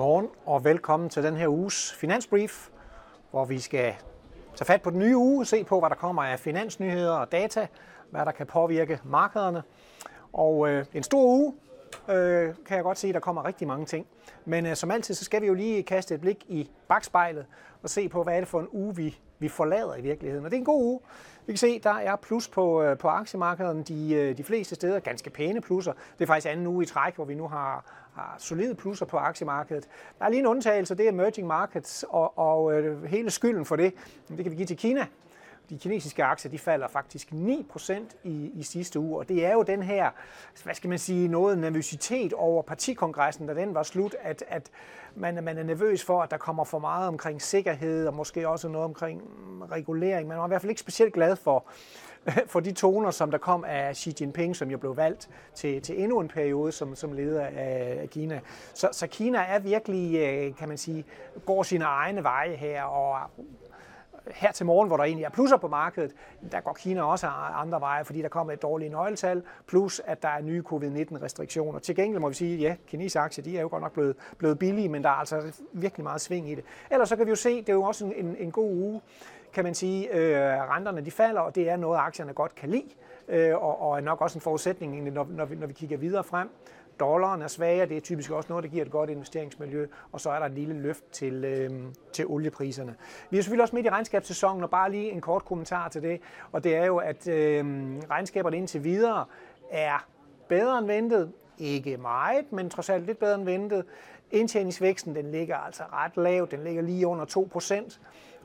Godmorgen 0.00 0.28
og 0.46 0.64
velkommen 0.64 1.10
til 1.10 1.22
den 1.22 1.36
her 1.36 1.48
uges 1.48 1.92
Finansbrief, 1.92 2.68
hvor 3.30 3.44
vi 3.44 3.58
skal 3.58 3.94
tage 4.56 4.66
fat 4.66 4.82
på 4.82 4.90
den 4.90 4.98
nye 4.98 5.16
uge, 5.16 5.44
se 5.44 5.64
på, 5.64 5.78
hvad 5.80 5.90
der 5.90 5.96
kommer 5.96 6.22
af 6.22 6.40
finansnyheder 6.40 7.12
og 7.12 7.32
data, 7.32 7.66
hvad 8.10 8.24
der 8.24 8.32
kan 8.32 8.46
påvirke 8.46 9.00
markederne. 9.04 9.62
Og 10.32 10.68
øh, 10.68 10.86
en 10.94 11.02
stor 11.02 11.24
uge, 11.24 11.54
øh, 12.08 12.54
kan 12.66 12.76
jeg 12.76 12.82
godt 12.82 12.98
se, 12.98 13.12
der 13.12 13.20
kommer 13.20 13.44
rigtig 13.44 13.68
mange 13.68 13.86
ting. 13.86 14.06
Men 14.44 14.66
øh, 14.66 14.76
som 14.76 14.90
altid, 14.90 15.14
så 15.14 15.24
skal 15.24 15.42
vi 15.42 15.46
jo 15.46 15.54
lige 15.54 15.82
kaste 15.82 16.14
et 16.14 16.20
blik 16.20 16.44
i 16.48 16.70
bagspejlet 16.88 17.46
og 17.82 17.90
se 17.90 18.08
på, 18.08 18.22
hvad 18.22 18.34
er 18.34 18.40
det 18.40 18.48
for 18.48 18.60
en 18.60 18.68
uge, 18.72 18.96
vi, 18.96 19.18
vi 19.40 19.48
forlader 19.48 19.96
i 19.96 20.00
virkeligheden. 20.00 20.44
Og 20.44 20.50
det 20.50 20.56
er 20.56 20.60
en 20.60 20.64
god 20.64 20.84
uge. 20.84 21.00
Vi 21.46 21.52
kan 21.52 21.58
se, 21.58 21.78
der 21.78 21.94
er 21.94 22.16
plus 22.16 22.48
på, 22.48 22.82
øh, 22.82 22.98
på 22.98 23.08
aktiemarkederne 23.08 23.82
de, 23.82 24.14
øh, 24.14 24.36
de 24.36 24.44
fleste 24.44 24.74
steder. 24.74 25.00
Ganske 25.00 25.30
pæne 25.30 25.60
plusser. 25.60 25.92
Det 25.92 26.24
er 26.24 26.26
faktisk 26.26 26.46
anden 26.46 26.66
uge 26.66 26.82
i 26.82 26.86
træk, 26.86 27.14
hvor 27.14 27.24
vi 27.24 27.34
nu 27.34 27.48
har, 27.48 27.84
har 28.14 28.34
solide 28.38 28.74
plusser 28.74 29.06
på 29.06 29.16
aktiemarkedet. 29.16 29.88
Der 30.18 30.24
er 30.24 30.28
lige 30.28 30.40
en 30.40 30.46
undtagelse, 30.46 30.94
det 30.94 31.04
er 31.04 31.08
emerging 31.08 31.46
markets, 31.46 32.04
og, 32.08 32.38
og 32.38 32.72
øh, 32.72 33.04
hele 33.04 33.30
skylden 33.30 33.64
for 33.64 33.76
det, 33.76 33.94
det 34.28 34.42
kan 34.42 34.50
vi 34.50 34.56
give 34.56 34.66
til 34.66 34.76
Kina. 34.76 35.06
De 35.70 35.78
kinesiske 35.78 36.24
aktier 36.24 36.50
de 36.50 36.58
falder 36.58 36.88
faktisk 36.88 37.32
9% 37.32 37.92
i, 38.24 38.50
i 38.54 38.62
sidste 38.62 39.00
uge, 39.00 39.18
og 39.18 39.28
det 39.28 39.46
er 39.46 39.52
jo 39.52 39.62
den 39.62 39.82
her, 39.82 40.10
hvad 40.64 40.74
skal 40.74 40.90
man 40.90 40.98
sige, 40.98 41.28
noget 41.28 41.58
nervøsitet 41.58 42.32
over 42.32 42.62
partikongressen, 42.62 43.46
da 43.46 43.54
den 43.54 43.74
var 43.74 43.82
slut, 43.82 44.14
at, 44.22 44.44
at 44.48 44.70
man, 45.14 45.44
man 45.44 45.58
er 45.58 45.62
nervøs 45.62 46.04
for, 46.04 46.22
at 46.22 46.30
der 46.30 46.36
kommer 46.36 46.64
for 46.64 46.78
meget 46.78 47.08
omkring 47.08 47.42
sikkerhed, 47.42 48.06
og 48.06 48.14
måske 48.14 48.48
også 48.48 48.68
noget 48.68 48.84
omkring 48.84 49.22
regulering. 49.70 50.28
Man 50.28 50.38
var 50.38 50.46
i 50.46 50.48
hvert 50.48 50.60
fald 50.60 50.70
ikke 50.70 50.80
specielt 50.80 51.14
glad 51.14 51.36
for, 51.36 51.64
for 52.52 52.60
de 52.60 52.72
toner, 52.72 53.10
som 53.10 53.30
der 53.30 53.38
kom 53.38 53.64
af 53.64 53.96
Xi 53.96 54.14
Jinping, 54.20 54.56
som 54.56 54.70
jo 54.70 54.78
blev 54.78 54.96
valgt 54.96 55.28
til, 55.54 55.82
til 55.82 56.02
endnu 56.02 56.20
en 56.20 56.28
periode 56.28 56.72
som, 56.72 56.94
som 56.94 57.12
leder 57.12 57.46
af 57.56 58.08
Kina. 58.10 58.40
Så, 58.74 58.88
så 58.92 59.06
Kina 59.06 59.38
er 59.38 59.58
virkelig, 59.58 60.16
øh, 60.16 60.56
kan 60.56 60.68
man 60.68 60.78
sige, 60.78 61.04
går 61.46 61.62
sine 61.62 61.84
egne 61.84 62.22
veje 62.22 62.54
her, 62.54 62.82
og 62.82 63.30
her 64.26 64.52
til 64.52 64.66
morgen, 64.66 64.88
hvor 64.88 64.96
der 64.96 65.04
egentlig 65.04 65.24
er 65.24 65.30
plusser 65.30 65.56
på 65.56 65.68
markedet, 65.68 66.14
der 66.52 66.60
går 66.60 66.72
Kina 66.72 67.02
også 67.02 67.26
andre 67.54 67.80
veje, 67.80 68.04
fordi 68.04 68.22
der 68.22 68.28
kommer 68.28 68.52
et 68.52 68.62
dårligt 68.62 68.92
nøgletal, 68.92 69.42
plus 69.66 70.00
at 70.04 70.22
der 70.22 70.28
er 70.28 70.42
nye 70.42 70.62
covid-19-restriktioner. 70.62 71.78
Til 71.78 71.96
gengæld 71.96 72.20
må 72.20 72.28
vi 72.28 72.34
sige, 72.34 72.58
ja, 72.58 72.76
kinesiske 72.86 73.20
aktier, 73.20 73.44
de 73.44 73.58
er 73.58 73.62
jo 73.62 73.68
godt 73.68 73.82
nok 73.82 73.92
blevet, 73.92 74.16
blevet 74.38 74.58
billige, 74.58 74.88
men 74.88 75.02
der 75.02 75.08
er 75.08 75.14
altså 75.14 75.60
virkelig 75.72 76.04
meget 76.04 76.20
sving 76.20 76.50
i 76.50 76.54
det. 76.54 76.64
Ellers 76.90 77.08
så 77.08 77.16
kan 77.16 77.26
vi 77.26 77.30
jo 77.30 77.36
se, 77.36 77.60
det 77.60 77.68
er 77.68 77.72
jo 77.72 77.82
også 77.82 78.04
en, 78.04 78.12
en, 78.12 78.36
en 78.38 78.50
god 78.50 78.70
uge, 78.70 79.00
kan 79.52 79.64
man 79.64 79.74
sige, 79.74 80.14
øh, 80.14 80.70
renterne 80.70 81.04
de 81.04 81.10
falder, 81.10 81.40
og 81.40 81.54
det 81.54 81.70
er 81.70 81.76
noget, 81.76 81.98
aktierne 81.98 82.32
godt 82.32 82.54
kan 82.54 82.68
lide, 82.68 82.88
øh, 83.28 83.56
og, 83.56 83.82
og 83.82 83.96
er 83.96 84.00
nok 84.00 84.20
også 84.20 84.38
en 84.38 84.42
forudsætning, 84.42 85.12
når, 85.12 85.26
når, 85.30 85.44
vi, 85.44 85.56
når 85.56 85.66
vi 85.66 85.72
kigger 85.72 85.96
videre 85.96 86.24
frem. 86.24 86.48
Dollaren 87.00 87.42
er 87.42 87.48
svagere, 87.48 87.88
det 87.88 87.96
er 87.96 88.00
typisk 88.00 88.30
også 88.30 88.46
noget, 88.48 88.64
der 88.64 88.70
giver 88.70 88.84
et 88.84 88.90
godt 88.90 89.10
investeringsmiljø, 89.10 89.86
og 90.12 90.20
så 90.20 90.30
er 90.30 90.38
der 90.38 90.46
et 90.46 90.52
lille 90.52 90.74
løft 90.74 91.04
til, 91.12 91.44
øh, 91.44 91.70
til 92.12 92.26
oliepriserne. 92.26 92.94
Vi 93.30 93.38
er 93.38 93.42
selvfølgelig 93.42 93.62
også 93.62 93.76
midt 93.76 93.86
i 93.86 93.90
regnskabssæsonen, 93.90 94.64
og 94.64 94.70
bare 94.70 94.90
lige 94.90 95.10
en 95.10 95.20
kort 95.20 95.44
kommentar 95.44 95.88
til 95.88 96.02
det, 96.02 96.20
og 96.52 96.64
det 96.64 96.76
er 96.76 96.84
jo, 96.84 96.96
at 96.96 97.28
øh, 97.28 97.64
regnskaberne 98.10 98.56
indtil 98.56 98.84
videre 98.84 99.24
er 99.70 100.06
bedre 100.48 100.78
end 100.78 100.86
ventet, 100.86 101.32
ikke 101.58 101.96
meget, 101.96 102.52
men 102.52 102.70
trods 102.70 102.90
alt 102.90 103.06
lidt 103.06 103.18
bedre 103.18 103.34
end 103.34 103.44
ventet. 103.44 103.84
Indtjeningsvæksten 104.30 105.14
den 105.14 105.30
ligger 105.30 105.56
altså 105.56 105.82
ret 105.92 106.16
lav, 106.16 106.48
den 106.50 106.64
ligger 106.64 106.82
lige 106.82 107.06
under 107.06 107.24
2%. 107.24 107.98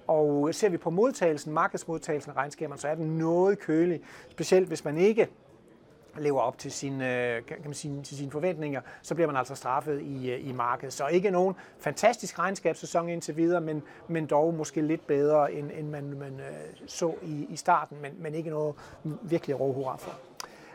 Og 0.08 0.50
ser 0.53 0.69
vi 0.69 0.78
på 0.78 0.90
modtagelsen, 0.90 1.53
markedsmodtagelsen 1.53 2.31
af 2.31 2.36
regnskaberne, 2.36 2.80
så 2.80 2.88
er 2.88 2.95
den 2.95 3.17
noget 3.17 3.59
kølig, 3.59 4.02
specielt 4.30 4.67
hvis 4.67 4.86
man 4.86 4.97
ikke 4.97 5.30
lever 6.17 6.41
op 6.41 6.58
til 6.58 6.71
sine, 6.71 7.35
øh, 7.35 7.45
kan 7.45 7.58
man 7.66 7.73
sige, 7.73 8.03
til 8.03 8.17
sine 8.17 8.31
forventninger, 8.31 8.81
så 9.02 9.16
bliver 9.16 9.27
man 9.27 9.38
altså 9.38 9.55
straffet 9.55 10.02
i, 10.02 10.31
øh, 10.31 10.49
i 10.49 10.52
markedet. 10.52 10.94
Så 10.94 11.07
ikke 11.07 11.31
nogen 11.31 11.55
fantastisk 11.80 12.40
regnskabssæson 12.40 13.09
indtil 13.09 13.38
videre, 13.38 13.62
men, 13.62 13.84
men 14.07 14.25
dog 14.25 14.53
måske 14.53 14.81
lidt 14.81 15.07
bedre, 15.07 15.53
end, 15.53 15.72
end 15.78 15.90
man, 15.90 16.03
man 16.19 16.40
øh, 16.40 16.88
så 16.88 17.13
i, 17.22 17.47
i 17.50 17.56
starten, 17.56 17.97
men, 18.01 18.12
men 18.19 18.35
ikke 18.35 18.50
noget 18.50 18.75
virkelig 19.22 19.59
råhurra 19.59 19.95
for. 19.95 20.12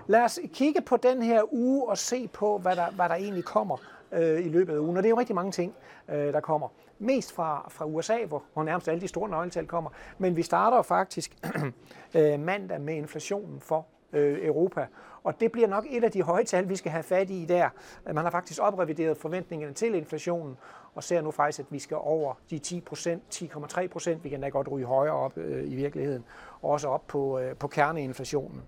Lad 0.06 0.22
os 0.22 0.40
kigge 0.52 0.80
på 0.80 0.96
den 0.96 1.22
her 1.22 1.54
uge 1.54 1.88
og 1.88 1.98
se 1.98 2.28
på, 2.28 2.58
hvad 2.58 2.76
der, 2.76 2.90
hvad 2.90 3.08
der 3.08 3.14
egentlig 3.14 3.44
kommer 3.44 3.76
øh, 4.12 4.46
i 4.46 4.48
løbet 4.48 4.74
af 4.74 4.78
ugen. 4.78 4.96
Og 4.96 5.02
det 5.02 5.08
er 5.08 5.10
jo 5.10 5.18
rigtig 5.18 5.34
mange 5.34 5.52
ting, 5.52 5.74
øh, 6.08 6.32
der 6.32 6.40
kommer. 6.40 6.68
Mest 6.98 7.32
fra, 7.32 7.66
fra 7.68 7.86
USA, 7.86 8.24
hvor, 8.24 8.42
hvor 8.52 8.62
nærmest 8.62 8.88
alle 8.88 9.00
de 9.00 9.08
store 9.08 9.28
nøgletal 9.28 9.66
kommer. 9.66 9.90
Men 10.18 10.36
vi 10.36 10.42
starter 10.42 10.82
faktisk 10.82 11.36
øh, 12.14 12.40
mandag 12.40 12.80
med 12.80 12.94
inflationen 12.94 13.60
for 13.60 13.86
øh, 14.12 14.46
Europa. 14.46 14.86
Og 15.24 15.40
det 15.40 15.52
bliver 15.52 15.68
nok 15.68 15.86
et 15.90 16.04
af 16.04 16.12
de 16.12 16.22
høje 16.22 16.44
tal, 16.44 16.68
vi 16.68 16.76
skal 16.76 16.92
have 16.92 17.02
fat 17.02 17.30
i 17.30 17.44
der. 17.44 17.68
Øh, 18.08 18.14
man 18.14 18.24
har 18.24 18.30
faktisk 18.30 18.60
oprevideret 18.62 19.16
forventningerne 19.16 19.74
til 19.74 19.94
inflationen, 19.94 20.56
og 20.94 21.04
ser 21.04 21.20
nu 21.20 21.30
faktisk, 21.30 21.60
at 21.60 21.66
vi 21.70 21.78
skal 21.78 21.96
over 22.00 22.34
de 22.50 22.58
10 22.58 22.80
procent, 22.80 23.22
10,3 23.42 23.86
procent. 23.86 24.24
Vi 24.24 24.28
kan 24.28 24.40
da 24.40 24.48
godt 24.48 24.70
ryge 24.70 24.86
højere 24.86 25.14
op 25.14 25.38
øh, 25.38 25.72
i 25.72 25.74
virkeligheden, 25.74 26.24
og 26.62 26.70
også 26.70 26.88
op 26.88 27.06
på, 27.06 27.38
øh, 27.38 27.56
på 27.56 27.68
kerneinflationen. 27.68 28.62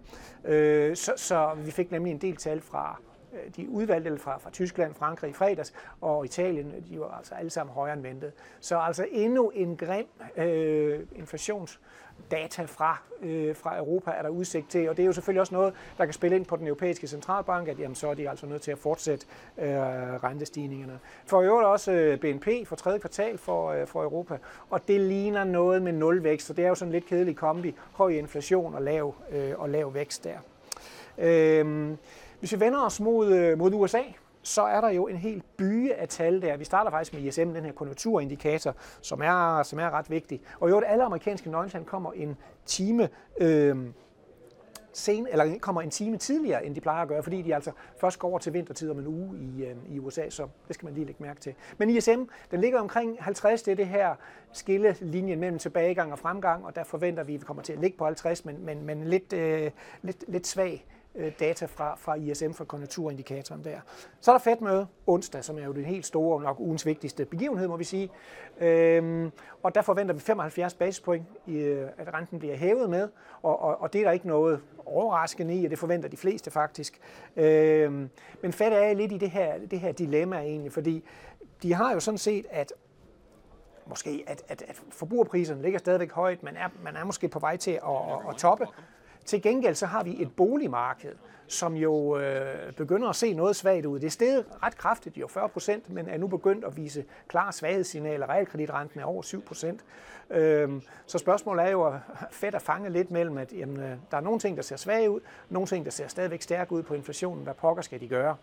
Øh, 0.44 0.96
så, 0.96 1.12
så 1.16 1.54
vi 1.56 1.70
fik 1.70 1.90
nemlig 1.90 2.10
en 2.10 2.18
del 2.18 2.36
tal 2.36 2.60
fra 2.60 3.00
Øh, 3.32 3.50
de 3.56 3.70
udvalgte 3.70 4.18
fra, 4.18 4.38
fra 4.38 4.50
Tyskland, 4.50 4.94
Frankrig 4.94 5.30
i 5.30 5.32
fredags, 5.32 5.74
og 6.00 6.24
Italien, 6.24 6.84
de 6.90 7.00
var 7.00 7.16
altså 7.18 7.34
alle 7.34 7.50
sammen 7.50 7.74
højere 7.74 7.94
end 7.94 8.02
ventet. 8.02 8.32
Så 8.60 8.78
altså 8.78 9.06
endnu 9.10 9.48
en 9.48 9.76
grim 9.76 10.06
øh, 10.36 11.00
inflationsdata 11.16 12.64
fra, 12.64 12.98
øh, 13.22 13.56
fra 13.56 13.78
Europa 13.78 14.10
er 14.10 14.22
der 14.22 14.28
udsigt 14.28 14.70
til, 14.70 14.88
og 14.88 14.96
det 14.96 15.02
er 15.02 15.06
jo 15.06 15.12
selvfølgelig 15.12 15.40
også 15.40 15.54
noget, 15.54 15.74
der 15.98 16.04
kan 16.04 16.14
spille 16.14 16.36
ind 16.36 16.46
på 16.46 16.56
den 16.56 16.66
europæiske 16.66 17.06
centralbank, 17.06 17.68
at 17.68 17.78
jamen, 17.78 17.94
så 17.94 18.08
er 18.08 18.14
de 18.14 18.30
altså 18.30 18.46
nødt 18.46 18.62
til 18.62 18.70
at 18.70 18.78
fortsætte 18.78 19.26
øh, 19.58 19.68
rentestigningerne. 20.24 20.98
For 21.26 21.40
øvrigt 21.40 21.66
også 21.66 21.92
øh, 21.92 22.18
BNP 22.18 22.48
for 22.66 22.76
tredje 22.76 22.98
kvartal 22.98 23.38
for, 23.38 23.70
øh, 23.70 23.86
for 23.86 24.02
Europa, 24.02 24.38
og 24.70 24.88
det 24.88 25.00
ligner 25.00 25.44
noget 25.44 25.82
med 25.82 25.92
nulvækst, 25.92 26.46
så 26.46 26.52
det 26.52 26.64
er 26.64 26.68
jo 26.68 26.74
sådan 26.74 26.88
en 26.88 26.92
lidt 26.92 27.06
kedelig 27.06 27.36
kombi, 27.36 27.74
høj 27.92 28.10
inflation 28.10 28.74
og 28.74 28.82
lav, 28.82 29.14
øh, 29.30 29.52
og 29.56 29.68
lav 29.68 29.94
vækst 29.94 30.24
der. 30.24 30.38
Øh, 31.18 31.96
hvis 32.42 32.52
vi 32.52 32.60
vender 32.60 32.80
os 32.80 33.00
mod, 33.00 33.32
øh, 33.32 33.58
mod 33.58 33.74
USA, 33.74 34.02
så 34.42 34.62
er 34.62 34.80
der 34.80 34.88
jo 34.88 35.06
en 35.06 35.16
hel 35.16 35.42
byge 35.56 35.94
af 35.94 36.08
tal 36.08 36.42
der. 36.42 36.56
Vi 36.56 36.64
starter 36.64 36.90
faktisk 36.90 37.14
med 37.14 37.22
ISM, 37.22 37.40
den 37.40 37.64
her 37.64 37.72
konjunkturindikator, 37.72 38.74
som 39.00 39.20
er, 39.22 39.62
som 39.62 39.78
er 39.78 39.90
ret 39.90 40.10
vigtig. 40.10 40.40
Og 40.60 40.70
jo, 40.70 40.80
alle 40.80 41.04
amerikanske 41.04 41.50
nøgletal 41.50 41.84
kommer 41.84 42.12
en 42.12 42.36
time 42.66 43.08
øh, 43.40 43.76
sen, 44.92 45.26
eller 45.30 45.58
kommer 45.58 45.82
en 45.82 45.90
time 45.90 46.16
tidligere, 46.16 46.66
end 46.66 46.74
de 46.74 46.80
plejer 46.80 47.02
at 47.02 47.08
gøre, 47.08 47.22
fordi 47.22 47.42
de 47.42 47.54
altså 47.54 47.72
først 47.96 48.18
går 48.18 48.28
over 48.28 48.38
til 48.38 48.52
vintertid 48.52 48.90
om 48.90 48.98
en 48.98 49.06
uge 49.06 49.38
i, 49.38 49.64
øh, 49.64 49.76
i 49.88 49.98
USA, 49.98 50.30
så 50.30 50.48
det 50.68 50.74
skal 50.74 50.86
man 50.86 50.94
lige 50.94 51.06
lægge 51.06 51.22
mærke 51.22 51.40
til. 51.40 51.54
Men 51.78 51.90
ISM, 51.90 52.22
den 52.50 52.60
ligger 52.60 52.80
omkring 52.80 53.16
50, 53.20 53.62
det 53.62 53.72
er 53.72 53.76
det 53.76 53.86
her 53.86 54.14
skillelinjen 54.52 55.40
mellem 55.40 55.58
tilbagegang 55.58 56.12
og 56.12 56.18
fremgang, 56.18 56.64
og 56.64 56.76
der 56.76 56.84
forventer 56.84 57.24
vi, 57.24 57.34
at 57.34 57.40
vi 57.40 57.44
kommer 57.44 57.62
til 57.62 57.72
at 57.72 57.78
ligge 57.78 57.98
på 57.98 58.04
50, 58.04 58.44
men, 58.44 58.64
men, 58.64 58.86
men 58.86 59.04
lidt, 59.04 59.32
øh, 59.32 59.70
lidt, 60.02 60.24
lidt 60.28 60.46
svag 60.46 60.86
Øh, 61.14 61.32
data 61.40 61.66
fra, 61.66 61.94
fra 61.96 62.14
ISM, 62.14 62.52
fra 62.52 62.64
konjunkturindikatoren 62.64 63.64
der. 63.64 63.80
Så 64.20 64.30
er 64.30 64.38
der 64.38 64.42
Fed-møde 64.42 64.86
onsdag, 65.06 65.44
som 65.44 65.58
er 65.58 65.64
jo 65.64 65.72
den 65.72 65.84
helt 65.84 66.06
store 66.06 66.36
og 66.36 66.42
nok 66.42 66.60
ugens 66.60 66.86
vigtigste 66.86 67.24
begivenhed, 67.24 67.68
må 67.68 67.76
vi 67.76 67.84
sige. 67.84 68.10
Øhm, 68.60 69.32
og 69.62 69.74
der 69.74 69.82
forventer 69.82 70.14
vi 70.14 70.20
75 70.20 70.74
basispoint, 70.74 71.26
i, 71.46 71.56
øh, 71.56 71.88
at 71.98 72.14
renten 72.14 72.38
bliver 72.38 72.56
hævet 72.56 72.90
med, 72.90 73.08
og, 73.42 73.62
og, 73.62 73.80
og 73.80 73.92
det 73.92 74.00
er 74.00 74.04
der 74.04 74.12
ikke 74.12 74.26
noget 74.26 74.60
overraskende 74.86 75.54
i, 75.54 75.64
og 75.64 75.70
det 75.70 75.78
forventer 75.78 76.08
de 76.08 76.16
fleste 76.16 76.50
faktisk. 76.50 77.00
Øhm, 77.36 78.10
men 78.42 78.52
Fed 78.52 78.72
er 78.72 78.94
lidt 78.94 79.12
i 79.12 79.18
det 79.18 79.30
her, 79.30 79.58
det 79.70 79.80
her 79.80 79.92
dilemma 79.92 80.36
egentlig, 80.36 80.72
fordi 80.72 81.04
de 81.62 81.74
har 81.74 81.92
jo 81.92 82.00
sådan 82.00 82.18
set, 82.18 82.46
at 82.50 82.72
måske 83.86 84.24
at, 84.26 84.42
at, 84.48 84.62
at 84.68 84.82
forbrugerpriserne 84.90 85.62
ligger 85.62 85.78
stadigvæk 85.78 86.12
højt, 86.12 86.42
men 86.42 86.56
er, 86.56 86.68
man 86.82 86.96
er 86.96 87.04
måske 87.04 87.28
på 87.28 87.38
vej 87.38 87.56
til 87.56 87.70
at, 87.70 87.80
at, 87.82 88.28
at 88.28 88.36
toppe. 88.36 88.66
Til 89.24 89.42
gengæld 89.42 89.74
så 89.74 89.86
har 89.86 90.04
vi 90.04 90.22
et 90.22 90.36
boligmarked, 90.36 91.14
som 91.46 91.74
jo 91.74 92.18
øh, 92.18 92.72
begynder 92.72 93.08
at 93.08 93.16
se 93.16 93.32
noget 93.34 93.56
svagt 93.56 93.86
ud. 93.86 94.00
Det 94.00 94.06
er 94.06 94.10
steget 94.10 94.44
ret 94.62 94.76
kraftigt, 94.76 95.16
jo 95.16 95.26
40 95.26 95.48
procent, 95.48 95.90
men 95.90 96.08
er 96.08 96.18
nu 96.18 96.26
begyndt 96.26 96.64
at 96.64 96.76
vise 96.76 97.04
klare 97.28 97.52
svaghedssignaler. 97.52 98.28
Realkreditrenten 98.28 99.00
er 99.00 99.04
over 99.04 99.22
7 99.22 99.42
procent. 99.42 99.80
Øhm, 100.30 100.82
så 101.06 101.18
spørgsmålet 101.18 101.64
er 101.64 101.70
jo 101.70 101.98
fedt 102.30 102.54
at 102.54 102.62
fange 102.62 102.90
lidt 102.90 103.10
mellem, 103.10 103.38
at 103.38 103.52
jamen, 103.52 103.80
øh, 103.80 103.96
der 104.10 104.16
er 104.16 104.20
nogle 104.20 104.40
ting, 104.40 104.56
der 104.56 104.62
ser 104.62 104.76
svage 104.76 105.10
ud, 105.10 105.20
nogle 105.48 105.66
ting, 105.66 105.84
der 105.84 105.90
ser 105.90 106.08
stadigvæk 106.08 106.42
stærke 106.42 106.72
ud 106.72 106.82
på 106.82 106.94
inflationen. 106.94 107.44
Hvad 107.44 107.54
pokker 107.54 107.82
skal 107.82 108.00
de 108.00 108.08
gøre? 108.08 108.36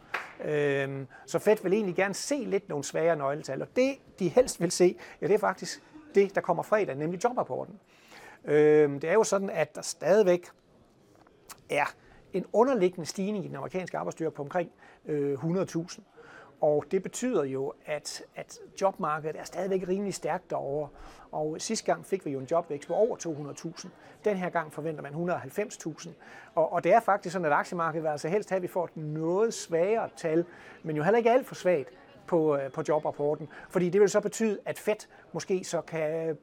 Øhm, 0.45 1.07
så 1.25 1.39
Fed 1.39 1.57
vil 1.63 1.73
egentlig 1.73 1.95
gerne 1.95 2.13
se 2.13 2.35
lidt 2.35 2.69
nogle 2.69 2.83
svagere 2.83 3.15
nøgletal, 3.15 3.61
og 3.61 3.67
det 3.75 3.95
de 4.19 4.27
helst 4.27 4.61
vil 4.61 4.71
se, 4.71 4.95
ja, 5.21 5.27
det 5.27 5.33
er 5.33 5.39
faktisk 5.39 5.83
det, 6.15 6.35
der 6.35 6.41
kommer 6.41 6.63
fredag, 6.63 6.95
nemlig 6.95 7.23
jobrapporten. 7.23 7.79
Øhm, 8.45 8.99
det 8.99 9.09
er 9.09 9.13
jo 9.13 9.23
sådan, 9.23 9.49
at 9.49 9.75
der 9.75 9.81
stadigvæk 9.81 10.49
er 11.69 11.85
en 12.33 12.45
underliggende 12.53 13.05
stigning 13.05 13.45
i 13.45 13.47
den 13.47 13.55
amerikanske 13.55 13.97
arbejdsstyrke 13.97 14.35
på 14.35 14.41
omkring 14.41 14.71
øh, 15.05 15.33
100.000. 15.33 16.01
Og 16.61 16.85
det 16.91 17.03
betyder 17.03 17.43
jo, 17.43 17.73
at, 17.85 18.23
at 18.35 18.59
jobmarkedet 18.81 19.39
er 19.39 19.43
stadigvæk 19.43 19.87
rimelig 19.87 20.13
stærkt 20.13 20.49
derovre. 20.49 20.89
Og 21.31 21.55
sidste 21.59 21.85
gang 21.85 22.05
fik 22.05 22.25
vi 22.25 22.31
jo 22.31 22.39
en 22.39 22.47
jobvækst 22.51 22.87
på 22.87 22.93
over 22.93 23.17
200.000. 23.17 23.87
Den 24.25 24.37
her 24.37 24.49
gang 24.49 24.73
forventer 24.73 25.01
man 25.01 25.13
190.000. 25.13 26.09
Og, 26.55 26.73
og 26.73 26.83
det 26.83 26.93
er 26.93 26.99
faktisk 26.99 27.33
sådan, 27.33 27.45
at 27.45 27.51
aktiemarkedet 27.51 28.03
vil 28.03 28.09
altså 28.09 28.27
helst 28.27 28.49
have, 28.49 28.55
at 28.55 28.61
vi 28.61 28.67
får 28.67 28.85
et 28.85 28.97
noget 28.97 29.53
svagere 29.53 30.09
tal, 30.17 30.45
men 30.83 30.95
jo 30.95 31.03
heller 31.03 31.17
ikke 31.17 31.31
alt 31.31 31.47
for 31.47 31.55
svagt 31.55 31.89
på, 32.27 32.57
øh, 32.57 32.71
på 32.71 32.83
jobrapporten. 32.87 33.47
Fordi 33.69 33.89
det 33.89 34.01
vil 34.01 34.09
så 34.09 34.19
betyde, 34.19 34.59
at 34.65 34.79
Fed 34.79 35.07
måske 35.33 35.63
så 35.63 35.81
kan 35.81 36.37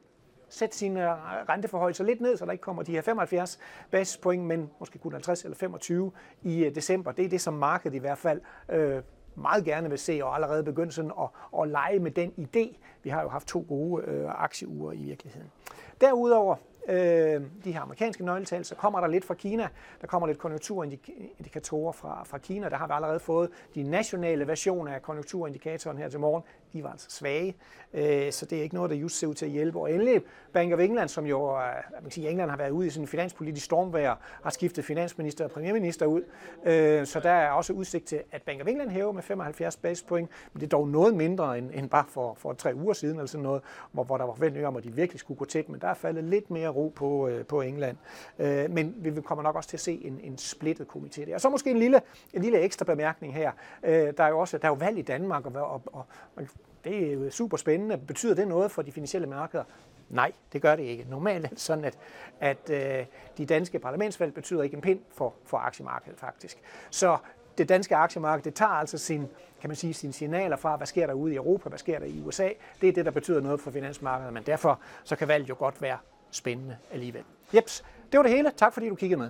sætte 0.49 0.77
sine 0.77 1.15
renteforhøjelser 1.49 2.03
lidt 2.03 2.21
ned, 2.21 2.37
så 2.37 2.45
der 2.45 2.51
ikke 2.51 2.61
kommer 2.61 2.83
de 2.83 2.91
her 2.91 3.01
75 3.01 3.59
basispoint, 3.91 4.43
men 4.43 4.69
måske 4.79 4.99
kun 4.99 5.11
50 5.11 5.43
eller 5.43 5.55
25 5.57 6.11
i 6.43 6.65
øh, 6.65 6.75
december. 6.75 7.11
Det 7.11 7.25
er 7.25 7.29
det, 7.29 7.41
som 7.41 7.53
markedet 7.53 7.95
i 7.95 7.99
hvert 7.99 8.17
fald 8.17 8.41
øh, 8.69 9.01
meget 9.35 9.65
gerne 9.65 9.89
vil 9.89 9.99
se, 9.99 10.19
og 10.23 10.35
allerede 10.35 10.63
begyndt 10.63 10.93
sådan 10.93 11.11
at, 11.21 11.29
at 11.61 11.67
lege 11.67 11.99
med 11.99 12.11
den 12.11 12.31
idé. 12.37 12.77
Vi 13.03 13.09
har 13.09 13.21
jo 13.21 13.29
haft 13.29 13.47
to 13.47 13.65
gode 13.67 14.03
øh, 14.05 14.43
aktieuger 14.43 14.91
i 14.91 15.03
virkeligheden. 15.03 15.51
Derudover 16.01 16.55
øh, 16.87 17.41
de 17.63 17.71
her 17.71 17.81
amerikanske 17.81 18.25
nøgletal, 18.25 18.65
så 18.65 18.75
kommer 18.75 18.99
der 18.99 19.07
lidt 19.07 19.25
fra 19.25 19.33
Kina. 19.33 19.67
Der 20.01 20.07
kommer 20.07 20.27
lidt 20.27 20.37
konjunkturindikatorer 20.37 21.91
fra, 21.91 22.23
fra 22.23 22.37
Kina. 22.37 22.69
Der 22.69 22.75
har 22.75 22.87
vi 22.87 22.93
allerede 22.95 23.19
fået 23.19 23.49
de 23.75 23.83
nationale 23.83 24.47
versioner 24.47 24.93
af 24.93 25.01
konjunkturindikatoren 25.01 25.97
her 25.97 26.09
til 26.09 26.19
morgen. 26.19 26.43
De 26.73 26.83
var 26.83 26.91
altså 26.91 27.09
svage, 27.09 27.55
øh, 27.93 28.31
så 28.31 28.45
det 28.45 28.57
er 28.57 28.63
ikke 28.63 28.75
noget, 28.75 28.91
der 28.91 28.95
just 28.95 29.19
ser 29.19 29.27
ud 29.27 29.33
til 29.33 29.45
at 29.45 29.51
hjælpe. 29.51 29.79
Og 29.79 29.91
endelig 29.93 30.21
Bank 30.53 30.73
of 30.73 30.79
England, 30.79 31.09
som 31.09 31.25
jo, 31.25 31.55
øh, 31.55 31.61
man 31.93 32.01
kan 32.01 32.11
sige, 32.11 32.29
England 32.29 32.49
har 32.49 32.57
været 32.57 32.69
ude 32.69 32.87
i 32.87 32.89
sådan 32.89 33.03
en 33.03 33.07
finanspolitisk 33.07 33.65
stormvejr, 33.65 34.15
har 34.43 34.49
skiftet 34.49 34.85
finansminister 34.85 35.43
og 35.45 35.51
premierminister 35.51 36.05
ud. 36.05 36.21
Øh, 36.65 37.05
så 37.05 37.19
der 37.19 37.31
er 37.31 37.51
også 37.51 37.73
udsigt 37.73 38.05
til, 38.05 38.21
at 38.31 38.41
Bank 38.41 38.61
of 38.61 38.67
England 38.67 38.89
hæver 38.89 39.11
med 39.11 39.23
75 39.23 39.77
basispoint, 39.77 40.29
men 40.53 40.61
det 40.61 40.67
er 40.67 40.77
dog 40.77 40.87
noget 40.87 41.13
mindre 41.13 41.57
end, 41.57 41.71
end 41.73 41.89
bare 41.89 42.05
for, 42.07 42.33
for 42.33 42.53
tre 42.53 42.75
uger 42.75 42.93
siden, 42.93 43.15
eller 43.15 43.27
sådan 43.27 43.43
noget, 43.43 43.61
hvor, 43.91 44.03
hvor 44.03 44.17
der 44.17 44.25
var 44.25 44.33
forventninger 44.33 44.67
om, 44.67 44.75
at 44.75 44.83
de 44.83 44.93
virkelig 44.93 45.19
skulle 45.19 45.37
gå 45.37 45.45
tæt, 45.45 45.69
men 45.69 45.81
der 45.81 45.87
er 45.87 45.93
faldet 45.93 46.23
lidt 46.23 46.51
mere 46.51 46.69
ro 46.77 46.93
på, 46.95 47.27
øh, 47.27 47.45
på 47.45 47.61
England. 47.61 47.97
Øh, 48.39 48.71
men 48.71 48.95
vi 48.97 49.21
kommer 49.21 49.43
nok 49.43 49.55
også 49.55 49.69
til 49.69 49.77
at 49.77 49.81
se 49.81 50.01
en, 50.03 50.19
en 50.23 50.37
splittet 50.37 50.87
komité 50.95 51.25
der. 51.25 51.35
Og 51.35 51.41
så 51.41 51.49
måske 51.49 51.71
en 51.71 51.77
lille, 51.77 52.01
en 52.33 52.41
lille 52.41 52.59
ekstra 52.59 52.85
bemærkning 52.85 53.33
her. 53.33 53.51
Øh, 53.83 54.13
der 54.17 54.23
er 54.23 54.29
jo 54.29 54.39
også 54.39 54.57
der 54.57 54.65
er 54.65 54.69
jo 54.69 54.75
valg 54.75 54.97
i 54.97 55.01
Danmark, 55.01 55.45
og, 55.45 55.53
og, 55.55 55.81
og, 55.85 56.05
og 56.35 56.43
det 56.83 57.07
er 57.07 57.13
jo 57.13 57.29
super 57.29 57.57
spændende. 57.57 57.97
Betyder 57.97 58.35
det 58.35 58.47
noget 58.47 58.71
for 58.71 58.81
de 58.81 58.91
finansielle 58.91 59.27
markeder? 59.27 59.63
Nej, 60.09 60.31
det 60.53 60.61
gør 60.61 60.75
det 60.75 60.83
ikke. 60.83 61.05
Normalt 61.09 61.45
er 61.45 61.49
det 61.49 61.59
sådan, 61.59 61.85
at, 61.85 61.97
at 62.39 62.69
øh, 62.69 63.05
de 63.37 63.45
danske 63.45 63.79
parlamentsvalg 63.79 64.33
betyder 64.33 64.63
ikke 64.63 64.75
en 64.75 64.81
pind 64.81 64.99
for, 65.11 65.33
for 65.45 65.57
aktiemarkedet 65.57 66.19
faktisk. 66.19 66.57
Så 66.89 67.17
det 67.57 67.69
danske 67.69 67.95
aktiemarked, 67.95 68.43
det 68.43 68.53
tager 68.53 68.71
altså 68.71 68.97
sin, 68.97 69.27
kan 69.61 69.69
man 69.69 69.75
sige, 69.75 69.93
sine 69.93 70.13
signaler 70.13 70.55
fra, 70.55 70.75
hvad 70.75 70.87
sker 70.87 71.07
der 71.07 71.13
ude 71.13 71.33
i 71.33 71.35
Europa, 71.35 71.69
hvad 71.69 71.79
sker 71.79 71.99
der 71.99 72.05
i 72.05 72.21
USA. 72.25 72.49
Det 72.81 72.89
er 72.89 72.93
det, 72.93 73.05
der 73.05 73.11
betyder 73.11 73.41
noget 73.41 73.59
for 73.59 73.71
finansmarkedet, 73.71 74.33
men 74.33 74.43
derfor 74.43 74.79
så 75.03 75.15
kan 75.15 75.27
valget 75.27 75.49
jo 75.49 75.55
godt 75.59 75.81
være 75.81 75.97
spændende 76.31 76.77
alligevel. 76.91 77.23
Jeps, 77.55 77.83
det 78.11 78.17
var 78.17 78.23
det 78.23 78.31
hele. 78.31 78.51
Tak 78.57 78.73
fordi 78.73 78.89
du 78.89 78.95
kiggede 78.95 79.19
med. 79.19 79.29